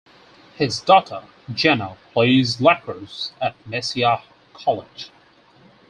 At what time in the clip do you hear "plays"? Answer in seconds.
2.13-2.59